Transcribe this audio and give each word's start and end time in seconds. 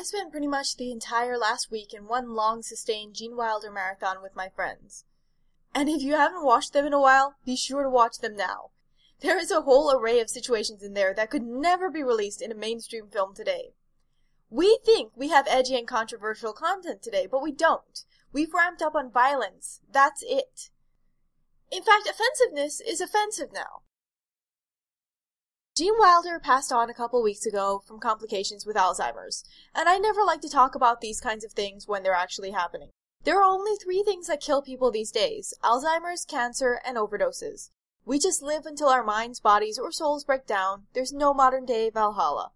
I 0.00 0.02
spent 0.02 0.30
pretty 0.30 0.46
much 0.46 0.76
the 0.76 0.90
entire 0.90 1.36
last 1.36 1.70
week 1.70 1.92
in 1.92 2.06
one 2.06 2.34
long 2.34 2.62
sustained 2.62 3.16
Gene 3.16 3.36
Wilder 3.36 3.70
marathon 3.70 4.22
with 4.22 4.34
my 4.34 4.48
friends. 4.48 5.04
And 5.74 5.90
if 5.90 6.00
you 6.00 6.14
haven't 6.14 6.42
watched 6.42 6.72
them 6.72 6.86
in 6.86 6.94
a 6.94 7.00
while, 7.00 7.34
be 7.44 7.54
sure 7.54 7.82
to 7.82 7.90
watch 7.90 8.16
them 8.16 8.34
now. 8.34 8.70
There 9.20 9.36
is 9.36 9.50
a 9.50 9.60
whole 9.60 9.92
array 9.92 10.18
of 10.18 10.30
situations 10.30 10.82
in 10.82 10.94
there 10.94 11.12
that 11.12 11.28
could 11.28 11.42
never 11.42 11.90
be 11.90 12.02
released 12.02 12.40
in 12.40 12.50
a 12.50 12.54
mainstream 12.54 13.08
film 13.08 13.34
today. 13.34 13.74
We 14.48 14.78
think 14.86 15.12
we 15.16 15.28
have 15.28 15.46
edgy 15.46 15.76
and 15.76 15.86
controversial 15.86 16.54
content 16.54 17.02
today, 17.02 17.28
but 17.30 17.42
we 17.42 17.52
don't. 17.52 18.04
We've 18.32 18.54
ramped 18.54 18.80
up 18.80 18.94
on 18.94 19.12
violence. 19.12 19.82
That's 19.92 20.22
it. 20.26 20.70
In 21.70 21.82
fact, 21.82 22.08
offensiveness 22.08 22.80
is 22.80 23.02
offensive 23.02 23.52
now. 23.52 23.82
Gene 25.80 25.96
Wilder 25.98 26.38
passed 26.38 26.70
on 26.72 26.90
a 26.90 26.92
couple 26.92 27.22
weeks 27.22 27.46
ago 27.46 27.82
from 27.86 28.00
complications 28.00 28.66
with 28.66 28.76
Alzheimer's, 28.76 29.44
and 29.74 29.88
I 29.88 29.96
never 29.96 30.22
like 30.22 30.42
to 30.42 30.48
talk 30.50 30.74
about 30.74 31.00
these 31.00 31.22
kinds 31.22 31.42
of 31.42 31.52
things 31.52 31.88
when 31.88 32.02
they're 32.02 32.12
actually 32.12 32.50
happening. 32.50 32.90
There 33.24 33.40
are 33.40 33.50
only 33.50 33.76
three 33.76 34.02
things 34.02 34.26
that 34.26 34.42
kill 34.42 34.60
people 34.60 34.90
these 34.90 35.10
days 35.10 35.54
Alzheimer's, 35.64 36.26
cancer, 36.26 36.82
and 36.84 36.98
overdoses. 36.98 37.70
We 38.04 38.18
just 38.18 38.42
live 38.42 38.66
until 38.66 38.90
our 38.90 39.02
minds, 39.02 39.40
bodies, 39.40 39.78
or 39.78 39.90
souls 39.90 40.22
break 40.22 40.44
down. 40.44 40.84
There's 40.92 41.14
no 41.14 41.32
modern 41.32 41.64
day 41.64 41.88
Valhalla. 41.88 42.52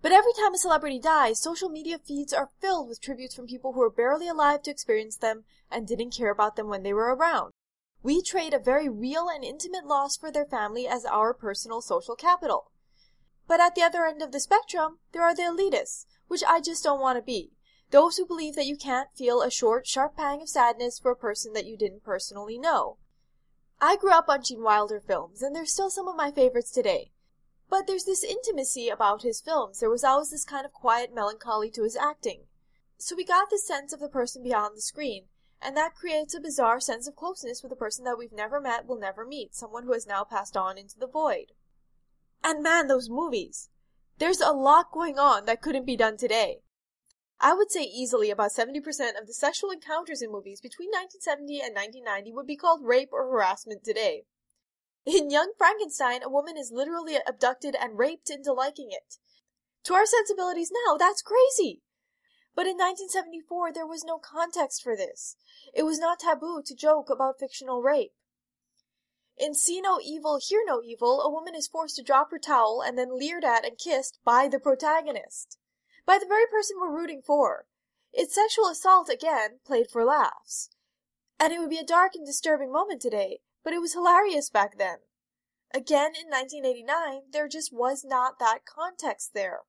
But 0.00 0.12
every 0.12 0.32
time 0.32 0.54
a 0.54 0.56
celebrity 0.56 0.98
dies, 0.98 1.38
social 1.42 1.68
media 1.68 1.98
feeds 1.98 2.32
are 2.32 2.48
filled 2.62 2.88
with 2.88 3.02
tributes 3.02 3.34
from 3.34 3.46
people 3.46 3.74
who 3.74 3.80
were 3.80 3.90
barely 3.90 4.26
alive 4.26 4.62
to 4.62 4.70
experience 4.70 5.18
them 5.18 5.44
and 5.70 5.86
didn't 5.86 6.16
care 6.16 6.30
about 6.30 6.56
them 6.56 6.68
when 6.68 6.82
they 6.82 6.94
were 6.94 7.14
around. 7.14 7.52
We 8.02 8.22
trade 8.22 8.54
a 8.54 8.58
very 8.58 8.88
real 8.88 9.28
and 9.28 9.44
intimate 9.44 9.86
loss 9.86 10.16
for 10.16 10.30
their 10.30 10.46
family 10.46 10.86
as 10.86 11.04
our 11.04 11.34
personal 11.34 11.80
social 11.80 12.14
capital. 12.14 12.70
But 13.46 13.60
at 13.60 13.74
the 13.74 13.82
other 13.82 14.06
end 14.06 14.22
of 14.22 14.32
the 14.32 14.40
spectrum, 14.40 14.98
there 15.12 15.22
are 15.22 15.34
the 15.34 15.42
elitists, 15.42 16.06
which 16.28 16.44
I 16.46 16.60
just 16.60 16.84
don't 16.84 17.00
want 17.00 17.18
to 17.18 17.22
be. 17.22 17.52
Those 17.90 18.18
who 18.18 18.26
believe 18.26 18.54
that 18.54 18.66
you 18.66 18.76
can't 18.76 19.12
feel 19.14 19.40
a 19.40 19.50
short, 19.50 19.86
sharp 19.86 20.16
pang 20.16 20.42
of 20.42 20.48
sadness 20.48 20.98
for 20.98 21.10
a 21.10 21.16
person 21.16 21.54
that 21.54 21.64
you 21.64 21.76
didn't 21.76 22.04
personally 22.04 22.58
know. 22.58 22.98
I 23.80 23.96
grew 23.96 24.12
up 24.12 24.28
on 24.28 24.42
Gene 24.42 24.62
Wilder 24.62 25.00
films, 25.00 25.40
and 25.40 25.56
they're 25.56 25.64
still 25.64 25.88
some 25.88 26.08
of 26.08 26.16
my 26.16 26.30
favorites 26.30 26.70
today. 26.70 27.12
But 27.70 27.86
there's 27.86 28.04
this 28.04 28.24
intimacy 28.24 28.88
about 28.88 29.22
his 29.22 29.40
films. 29.40 29.80
There 29.80 29.90
was 29.90 30.04
always 30.04 30.30
this 30.30 30.44
kind 30.44 30.66
of 30.66 30.72
quiet 30.72 31.14
melancholy 31.14 31.70
to 31.72 31.82
his 31.82 31.96
acting. 31.96 32.42
So 32.98 33.14
we 33.16 33.24
got 33.24 33.50
the 33.50 33.58
sense 33.58 33.92
of 33.92 34.00
the 34.00 34.08
person 34.08 34.42
beyond 34.42 34.76
the 34.76 34.82
screen, 34.82 35.24
and 35.60 35.76
that 35.76 35.94
creates 35.94 36.34
a 36.34 36.40
bizarre 36.40 36.80
sense 36.80 37.08
of 37.08 37.16
closeness 37.16 37.62
with 37.62 37.72
a 37.72 37.76
person 37.76 38.04
that 38.04 38.18
we've 38.18 38.32
never 38.32 38.60
met, 38.60 38.86
will 38.86 38.98
never 38.98 39.26
meet, 39.26 39.54
someone 39.54 39.84
who 39.84 39.92
has 39.92 40.06
now 40.06 40.24
passed 40.24 40.56
on 40.56 40.78
into 40.78 40.98
the 40.98 41.06
void. 41.06 41.52
And 42.42 42.62
man, 42.62 42.86
those 42.86 43.10
movies! 43.10 43.68
There's 44.18 44.40
a 44.40 44.52
lot 44.52 44.92
going 44.92 45.18
on 45.18 45.44
that 45.46 45.62
couldn't 45.62 45.86
be 45.86 45.96
done 45.96 46.16
today. 46.16 46.62
I 47.40 47.54
would 47.54 47.70
say 47.70 47.82
easily 47.82 48.30
about 48.30 48.50
70% 48.52 48.78
of 49.18 49.26
the 49.26 49.32
sexual 49.32 49.70
encounters 49.70 50.22
in 50.22 50.32
movies 50.32 50.60
between 50.60 50.90
1970 50.90 51.60
and 51.60 51.74
1990 51.74 52.32
would 52.32 52.46
be 52.46 52.56
called 52.56 52.84
rape 52.84 53.10
or 53.12 53.24
harassment 53.30 53.84
today. 53.84 54.24
In 55.06 55.30
Young 55.30 55.52
Frankenstein, 55.56 56.22
a 56.22 56.28
woman 56.28 56.56
is 56.56 56.72
literally 56.72 57.16
abducted 57.26 57.76
and 57.80 57.98
raped 57.98 58.28
into 58.28 58.52
liking 58.52 58.88
it. 58.90 59.18
To 59.84 59.94
our 59.94 60.04
sensibilities 60.04 60.72
now, 60.86 60.96
that's 60.96 61.22
crazy! 61.22 61.82
But 62.58 62.66
in 62.66 62.74
1974, 62.76 63.72
there 63.72 63.86
was 63.86 64.02
no 64.02 64.18
context 64.18 64.82
for 64.82 64.96
this. 64.96 65.36
It 65.72 65.84
was 65.84 66.00
not 66.00 66.18
taboo 66.18 66.60
to 66.66 66.74
joke 66.74 67.08
about 67.08 67.38
fictional 67.38 67.82
rape. 67.82 68.14
In 69.36 69.54
See 69.54 69.80
No 69.80 70.00
Evil, 70.02 70.40
Hear 70.42 70.64
No 70.66 70.82
Evil, 70.82 71.20
a 71.20 71.30
woman 71.30 71.54
is 71.54 71.68
forced 71.68 71.94
to 71.94 72.02
drop 72.02 72.32
her 72.32 72.38
towel 72.40 72.82
and 72.84 72.98
then 72.98 73.16
leered 73.16 73.44
at 73.44 73.64
and 73.64 73.78
kissed 73.78 74.18
by 74.24 74.48
the 74.48 74.58
protagonist. 74.58 75.56
By 76.04 76.18
the 76.18 76.26
very 76.26 76.46
person 76.50 76.78
we're 76.80 76.90
rooting 76.90 77.22
for. 77.24 77.66
It's 78.12 78.34
sexual 78.34 78.66
assault 78.66 79.08
again, 79.08 79.60
played 79.64 79.88
for 79.88 80.04
laughs. 80.04 80.70
And 81.38 81.52
it 81.52 81.60
would 81.60 81.70
be 81.70 81.78
a 81.78 81.84
dark 81.84 82.16
and 82.16 82.26
disturbing 82.26 82.72
moment 82.72 83.00
today, 83.00 83.38
but 83.62 83.72
it 83.72 83.80
was 83.80 83.92
hilarious 83.92 84.50
back 84.50 84.78
then. 84.78 84.96
Again, 85.72 86.16
in 86.20 86.28
1989, 86.28 87.30
there 87.30 87.46
just 87.46 87.72
was 87.72 88.04
not 88.04 88.40
that 88.40 88.66
context 88.66 89.30
there. 89.32 89.60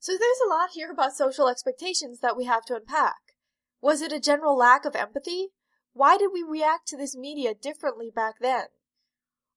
So 0.00 0.12
there's 0.12 0.40
a 0.44 0.48
lot 0.48 0.70
here 0.74 0.90
about 0.90 1.16
social 1.16 1.48
expectations 1.48 2.20
that 2.20 2.36
we 2.36 2.44
have 2.44 2.64
to 2.66 2.76
unpack. 2.76 3.34
Was 3.80 4.00
it 4.00 4.12
a 4.12 4.20
general 4.20 4.56
lack 4.56 4.84
of 4.84 4.94
empathy? 4.94 5.48
Why 5.92 6.16
did 6.16 6.30
we 6.32 6.42
react 6.42 6.86
to 6.88 6.96
this 6.96 7.16
media 7.16 7.54
differently 7.54 8.10
back 8.14 8.36
then? 8.40 8.66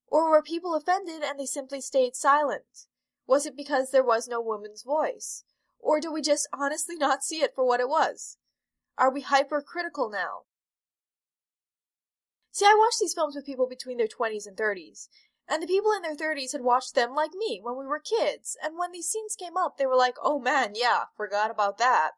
Or 0.07 0.29
were 0.29 0.41
people 0.41 0.75
offended 0.75 1.21
and 1.23 1.39
they 1.39 1.45
simply 1.45 1.79
stayed 1.79 2.15
silent? 2.15 2.87
Was 3.27 3.45
it 3.45 3.55
because 3.55 3.91
there 3.91 4.03
was 4.03 4.27
no 4.27 4.41
woman's 4.41 4.83
voice? 4.83 5.43
Or 5.79 5.99
do 5.99 6.11
we 6.11 6.21
just 6.21 6.49
honestly 6.53 6.95
not 6.95 7.23
see 7.23 7.41
it 7.41 7.53
for 7.55 7.65
what 7.65 7.79
it 7.79 7.87
was? 7.89 8.37
Are 8.97 9.11
we 9.11 9.21
hypercritical 9.21 10.09
now? 10.09 10.41
See, 12.51 12.65
I 12.65 12.75
watch 12.77 12.95
these 12.99 13.13
films 13.13 13.35
with 13.35 13.45
people 13.45 13.67
between 13.67 13.97
their 13.97 14.07
20s 14.07 14.45
and 14.45 14.57
30s, 14.57 15.07
and 15.47 15.61
the 15.61 15.67
people 15.67 15.91
in 15.91 16.01
their 16.01 16.15
30s 16.15 16.53
had 16.53 16.61
watched 16.61 16.95
them 16.95 17.13
like 17.13 17.33
me 17.33 17.59
when 17.61 17.77
we 17.77 17.85
were 17.85 17.99
kids, 17.99 18.57
and 18.63 18.77
when 18.77 18.91
these 18.91 19.07
scenes 19.07 19.35
came 19.35 19.57
up, 19.57 19.77
they 19.77 19.85
were 19.85 19.95
like, 19.95 20.15
oh 20.21 20.39
man, 20.39 20.73
yeah, 20.75 21.05
forgot 21.15 21.51
about 21.51 21.77
that. 21.77 22.11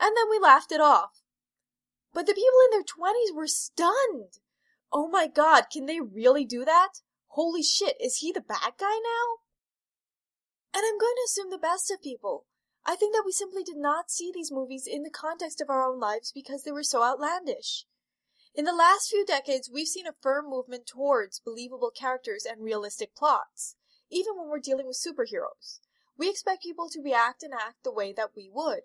And 0.00 0.16
then 0.16 0.28
we 0.30 0.38
laughed 0.38 0.72
it 0.72 0.80
off. 0.80 1.22
But 2.12 2.26
the 2.26 2.34
people 2.34 2.58
in 2.64 2.70
their 2.70 2.82
20s 2.82 3.34
were 3.34 3.46
stunned. 3.46 4.40
Oh 4.92 5.08
my 5.08 5.26
god, 5.26 5.66
can 5.72 5.86
they 5.86 6.00
really 6.00 6.44
do 6.44 6.64
that? 6.64 7.00
Holy 7.28 7.62
shit, 7.62 7.96
is 8.00 8.18
he 8.18 8.32
the 8.32 8.40
bad 8.40 8.72
guy 8.78 8.98
now? 8.98 9.42
And 10.74 10.84
I'm 10.84 10.98
going 10.98 11.14
to 11.16 11.26
assume 11.26 11.50
the 11.50 11.58
best 11.58 11.90
of 11.90 12.02
people. 12.02 12.46
I 12.84 12.96
think 12.96 13.14
that 13.14 13.24
we 13.26 13.32
simply 13.32 13.64
did 13.64 13.76
not 13.76 14.10
see 14.10 14.30
these 14.32 14.52
movies 14.52 14.86
in 14.86 15.02
the 15.02 15.10
context 15.10 15.60
of 15.60 15.68
our 15.68 15.82
own 15.82 15.98
lives 15.98 16.32
because 16.32 16.62
they 16.62 16.72
were 16.72 16.82
so 16.82 17.02
outlandish. 17.02 17.84
In 18.56 18.64
the 18.64 18.72
last 18.72 19.10
few 19.10 19.22
decades, 19.26 19.68
we've 19.70 19.86
seen 19.86 20.06
a 20.06 20.14
firm 20.22 20.48
movement 20.48 20.86
towards 20.86 21.40
believable 21.44 21.90
characters 21.94 22.46
and 22.50 22.64
realistic 22.64 23.14
plots, 23.14 23.76
even 24.10 24.34
when 24.34 24.48
we're 24.48 24.60
dealing 24.60 24.86
with 24.86 24.96
superheroes. 24.96 25.80
We 26.16 26.30
expect 26.30 26.62
people 26.62 26.88
to 26.88 27.02
react 27.02 27.42
and 27.42 27.52
act 27.52 27.84
the 27.84 27.92
way 27.92 28.14
that 28.14 28.30
we 28.34 28.48
would. 28.50 28.80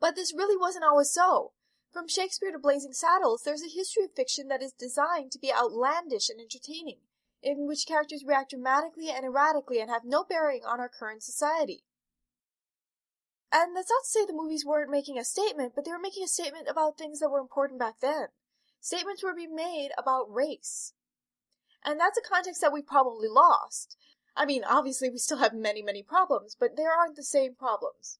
But 0.00 0.16
this 0.16 0.32
really 0.34 0.56
wasn't 0.56 0.86
always 0.86 1.12
so. 1.12 1.52
From 1.92 2.08
Shakespeare 2.08 2.50
to 2.50 2.58
Blazing 2.58 2.94
Saddles, 2.94 3.42
there's 3.44 3.62
a 3.62 3.68
history 3.68 4.04
of 4.04 4.14
fiction 4.16 4.48
that 4.48 4.62
is 4.62 4.72
designed 4.72 5.30
to 5.32 5.38
be 5.38 5.52
outlandish 5.52 6.30
and 6.30 6.40
entertaining, 6.40 7.00
in 7.42 7.66
which 7.68 7.86
characters 7.86 8.24
react 8.26 8.52
dramatically 8.52 9.10
and 9.10 9.26
erratically 9.26 9.80
and 9.80 9.90
have 9.90 10.06
no 10.06 10.24
bearing 10.24 10.62
on 10.64 10.80
our 10.80 10.88
current 10.88 11.22
society. 11.22 11.84
And 13.52 13.76
that's 13.76 13.90
not 13.90 14.04
to 14.04 14.08
say 14.08 14.24
the 14.24 14.32
movies 14.32 14.64
weren't 14.64 14.90
making 14.90 15.18
a 15.18 15.24
statement, 15.24 15.74
but 15.74 15.84
they 15.84 15.90
were 15.90 15.98
making 15.98 16.24
a 16.24 16.28
statement 16.28 16.68
about 16.70 16.96
things 16.96 17.20
that 17.20 17.28
were 17.28 17.38
important 17.38 17.78
back 17.78 18.00
then. 18.00 18.28
Statements 18.80 19.22
were 19.22 19.34
being 19.34 19.54
made 19.54 19.90
about 19.98 20.32
race. 20.32 20.94
And 21.84 22.00
that's 22.00 22.18
a 22.18 22.22
context 22.22 22.62
that 22.62 22.72
we 22.72 22.80
probably 22.80 23.28
lost. 23.28 23.96
I 24.34 24.46
mean, 24.46 24.64
obviously 24.64 25.10
we 25.10 25.18
still 25.18 25.38
have 25.38 25.52
many, 25.52 25.82
many 25.82 26.02
problems, 26.02 26.56
but 26.58 26.76
there 26.76 26.92
aren't 26.92 27.16
the 27.16 27.22
same 27.22 27.54
problems. 27.54 28.18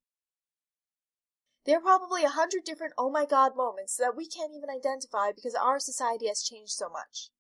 There 1.65 1.79
are 1.79 1.81
probably 1.81 2.25
a 2.25 2.29
hundred 2.29 2.65
different 2.65 2.93
oh 2.99 3.09
my 3.09 3.25
god 3.25 3.57
moments 3.57 3.97
that 3.97 4.17
we 4.17 4.27
can't 4.27 4.53
even 4.55 4.69
identify 4.69 5.31
because 5.33 5.55
our 5.55 5.79
society 5.79 6.27
has 6.27 6.43
changed 6.43 6.73
so 6.73 6.89
much. 6.89 7.31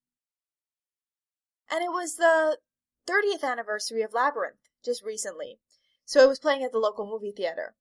And 1.70 1.82
it 1.82 1.90
was 1.90 2.16
the 2.16 2.58
30th 3.06 3.42
anniversary 3.42 4.02
of 4.02 4.14
Labyrinth 4.14 4.60
just 4.84 5.02
recently, 5.02 5.58
so 6.04 6.22
it 6.22 6.28
was 6.28 6.38
playing 6.38 6.62
at 6.62 6.70
the 6.72 6.78
local 6.78 7.06
movie 7.06 7.32
theater. 7.32 7.74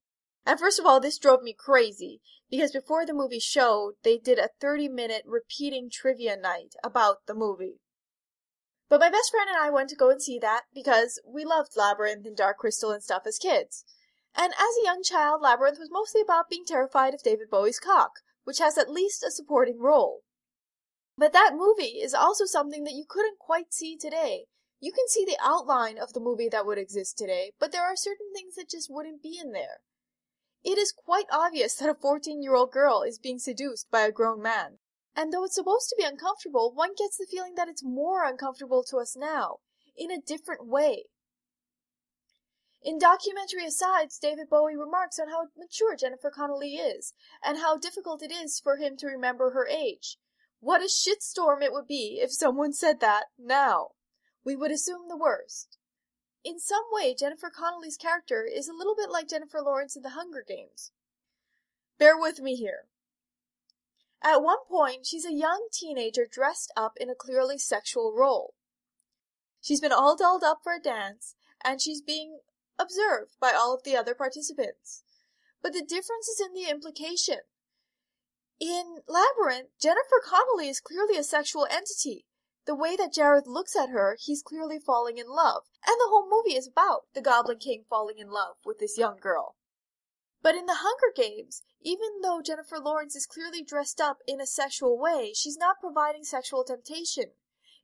And 0.44 0.58
first 0.58 0.78
of 0.78 0.86
all, 0.86 1.00
this 1.00 1.18
drove 1.18 1.42
me 1.42 1.54
crazy 1.56 2.20
because 2.50 2.72
before 2.72 3.06
the 3.06 3.14
movie 3.14 3.38
showed, 3.38 3.94
they 4.02 4.18
did 4.18 4.38
a 4.38 4.50
30 4.60 4.88
minute 4.88 5.22
repeating 5.26 5.88
trivia 5.90 6.36
night 6.36 6.74
about 6.82 7.26
the 7.26 7.34
movie. 7.34 7.80
But 8.88 9.00
my 9.00 9.08
best 9.08 9.30
friend 9.30 9.48
and 9.48 9.58
I 9.58 9.70
went 9.70 9.88
to 9.90 9.96
go 9.96 10.10
and 10.10 10.20
see 10.20 10.38
that 10.40 10.64
because 10.74 11.20
we 11.26 11.44
loved 11.44 11.76
Labyrinth 11.76 12.26
and 12.26 12.36
Dark 12.36 12.58
Crystal 12.58 12.90
and 12.90 13.02
stuff 13.02 13.22
as 13.26 13.38
kids. 13.38 13.84
And 14.36 14.52
as 14.52 14.76
a 14.78 14.84
young 14.84 15.02
child, 15.02 15.40
Labyrinth 15.40 15.78
was 15.78 15.88
mostly 15.90 16.20
about 16.20 16.50
being 16.50 16.64
terrified 16.66 17.14
of 17.14 17.22
David 17.22 17.48
Bowie's 17.50 17.80
cock, 17.80 18.12
which 18.44 18.58
has 18.58 18.76
at 18.76 18.90
least 18.90 19.22
a 19.22 19.30
supporting 19.30 19.80
role. 19.80 20.20
But 21.16 21.32
that 21.32 21.54
movie 21.54 22.00
is 22.02 22.14
also 22.14 22.44
something 22.44 22.84
that 22.84 22.94
you 22.94 23.04
couldn't 23.08 23.38
quite 23.38 23.72
see 23.72 23.96
today. 23.96 24.46
You 24.80 24.92
can 24.92 25.06
see 25.08 25.24
the 25.24 25.38
outline 25.42 25.96
of 25.96 26.12
the 26.12 26.20
movie 26.20 26.48
that 26.50 26.66
would 26.66 26.78
exist 26.78 27.16
today, 27.16 27.52
but 27.60 27.72
there 27.72 27.84
are 27.84 27.96
certain 27.96 28.32
things 28.34 28.56
that 28.56 28.68
just 28.68 28.90
wouldn't 28.90 29.22
be 29.22 29.38
in 29.40 29.52
there. 29.52 29.80
It 30.64 30.78
is 30.78 30.92
quite 30.92 31.26
obvious 31.30 31.74
that 31.74 31.90
a 31.90 31.94
14 31.94 32.42
year 32.42 32.54
old 32.54 32.70
girl 32.70 33.02
is 33.02 33.18
being 33.18 33.38
seduced 33.38 33.90
by 33.90 34.02
a 34.02 34.12
grown 34.12 34.40
man. 34.40 34.78
And 35.14 35.32
though 35.32 35.44
it's 35.44 35.56
supposed 35.56 35.88
to 35.90 35.96
be 35.98 36.04
uncomfortable, 36.04 36.72
one 36.72 36.94
gets 36.94 37.16
the 37.16 37.26
feeling 37.30 37.54
that 37.56 37.68
it's 37.68 37.84
more 37.84 38.24
uncomfortable 38.24 38.82
to 38.84 38.98
us 38.98 39.16
now, 39.16 39.58
in 39.96 40.10
a 40.10 40.20
different 40.20 40.66
way. 40.66 41.06
In 42.82 42.98
documentary 42.98 43.64
asides, 43.66 44.18
David 44.18 44.48
Bowie 44.48 44.76
remarks 44.76 45.18
on 45.18 45.28
how 45.28 45.48
mature 45.56 45.94
Jennifer 45.94 46.30
Connelly 46.30 46.76
is, 46.76 47.12
and 47.44 47.58
how 47.58 47.76
difficult 47.76 48.22
it 48.22 48.32
is 48.32 48.58
for 48.58 48.76
him 48.76 48.96
to 48.96 49.06
remember 49.06 49.50
her 49.50 49.66
age. 49.66 50.18
What 50.60 50.80
a 50.80 50.86
shitstorm 50.86 51.62
it 51.62 51.72
would 51.72 51.86
be 51.86 52.20
if 52.22 52.32
someone 52.32 52.72
said 52.72 53.00
that 53.00 53.26
now. 53.38 53.90
We 54.44 54.56
would 54.56 54.70
assume 54.70 55.08
the 55.08 55.16
worst. 55.16 55.78
In 56.44 56.58
some 56.58 56.84
way, 56.90 57.14
Jennifer 57.14 57.50
Connelly's 57.50 57.96
character 57.96 58.44
is 58.44 58.68
a 58.68 58.74
little 58.74 58.96
bit 58.96 59.10
like 59.10 59.28
Jennifer 59.28 59.60
Lawrence 59.60 59.96
in 59.96 60.02
The 60.02 60.10
Hunger 60.10 60.44
Games. 60.46 60.90
Bear 61.98 62.18
with 62.18 62.40
me 62.40 62.56
here. 62.56 62.88
At 64.22 64.42
one 64.42 64.64
point, 64.68 65.06
she's 65.06 65.24
a 65.24 65.32
young 65.32 65.68
teenager 65.72 66.26
dressed 66.30 66.72
up 66.76 66.92
in 67.00 67.10
a 67.10 67.14
clearly 67.14 67.58
sexual 67.58 68.14
role. 68.16 68.54
She's 69.60 69.80
been 69.80 69.92
all 69.92 70.16
dolled 70.16 70.44
up 70.44 70.60
for 70.62 70.74
a 70.74 70.80
dance, 70.80 71.34
and 71.64 71.80
she's 71.80 72.00
being 72.00 72.40
observed 72.78 73.32
by 73.40 73.52
all 73.52 73.74
of 73.74 73.84
the 73.84 73.96
other 73.96 74.14
participants. 74.14 75.04
But 75.62 75.72
the 75.72 75.84
difference 75.84 76.28
is 76.28 76.40
in 76.40 76.54
the 76.54 76.68
implication. 76.68 77.40
In 78.60 78.98
Labyrinth, 79.08 79.70
Jennifer 79.80 80.20
Connelly 80.24 80.68
is 80.68 80.80
clearly 80.80 81.16
a 81.16 81.24
sexual 81.24 81.66
entity. 81.70 82.26
The 82.64 82.74
way 82.76 82.94
that 82.96 83.12
Jareth 83.12 83.46
looks 83.46 83.74
at 83.74 83.90
her, 83.90 84.16
he's 84.20 84.42
clearly 84.42 84.78
falling 84.78 85.18
in 85.18 85.26
love. 85.26 85.64
And 85.86 85.96
the 85.98 86.08
whole 86.08 86.28
movie 86.28 86.56
is 86.56 86.68
about 86.68 87.06
the 87.12 87.20
Goblin 87.20 87.58
King 87.58 87.84
falling 87.88 88.18
in 88.18 88.30
love 88.30 88.56
with 88.64 88.78
this 88.78 88.96
young 88.96 89.18
girl. 89.18 89.56
But 90.42 90.54
in 90.54 90.66
the 90.66 90.78
Hunger 90.78 91.12
Games, 91.14 91.62
even 91.80 92.20
though 92.22 92.40
Jennifer 92.40 92.78
Lawrence 92.78 93.16
is 93.16 93.26
clearly 93.26 93.62
dressed 93.62 94.00
up 94.00 94.18
in 94.26 94.40
a 94.40 94.46
sexual 94.46 94.98
way, 94.98 95.32
she's 95.34 95.56
not 95.56 95.80
providing 95.80 96.24
sexual 96.24 96.64
temptation. 96.64 97.32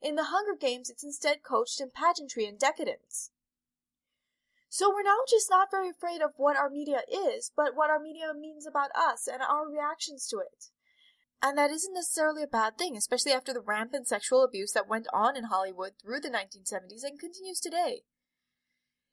In 0.00 0.14
the 0.14 0.25
Hunger 0.25 0.56
Games, 0.58 0.90
it's 0.90 1.04
instead 1.04 1.42
coached 1.42 1.81
in 1.81 1.90
pageantry 1.90 2.46
and 2.46 2.58
decadence. 2.58 3.31
So 4.69 4.90
we're 4.90 5.02
now 5.02 5.19
just 5.28 5.50
not 5.50 5.70
very 5.70 5.88
afraid 5.88 6.20
of 6.20 6.34
what 6.36 6.56
our 6.56 6.69
media 6.69 7.02
is, 7.10 7.50
but 7.56 7.74
what 7.74 7.90
our 7.90 7.98
media 7.98 8.32
means 8.34 8.66
about 8.66 8.90
us 8.94 9.26
and 9.26 9.42
our 9.42 9.69
reactions 9.69 10.28
to 10.28 10.38
it. 10.38 10.66
And 11.40 11.56
that 11.56 11.70
isn't 11.70 11.94
necessarily 11.94 12.43
a 12.43 12.49
bad 12.49 12.76
thing, 12.76 12.96
especially 12.96 13.32
after 13.32 13.52
the 13.52 13.61
rampant 13.61 14.08
sexual 14.08 14.43
abuse 14.43 14.73
that 14.73 14.88
went 14.88 15.06
on 15.12 15.37
in 15.37 15.44
Hollywood 15.44 15.93
through 16.02 16.20
the 16.20 16.31
1970s 16.31 17.05
and 17.05 17.19
continues 17.19 17.61
today. 17.61 18.02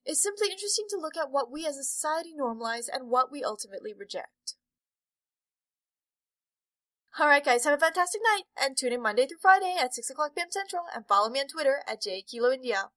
It's 0.06 0.22
simply 0.22 0.50
interesting 0.50 0.86
to 0.90 1.00
look 1.00 1.18
at 1.18 1.32
what 1.32 1.52
we 1.52 1.66
as 1.66 1.78
a 1.78 1.84
society 1.84 2.34
normalize 2.40 2.86
and 2.92 3.10
what 3.10 3.32
we 3.32 3.44
ultimately 3.44 3.94
reject. 3.94 4.56
Alright 7.20 7.46
guys, 7.46 7.64
have 7.64 7.74
a 7.74 7.78
fantastic 7.78 8.22
night, 8.34 8.44
and 8.62 8.76
tune 8.76 8.92
in 8.92 9.02
Monday 9.02 9.26
through 9.26 9.38
Friday 9.42 9.78
at 9.80 9.96
6 9.96 10.10
o'clock 10.10 10.36
p.m. 10.36 10.48
Central, 10.50 10.84
and 10.94 11.08
follow 11.08 11.30
me 11.30 11.40
on 11.40 11.48
Twitter 11.48 11.82
at 11.88 12.02
jkiloindia. 12.02 12.90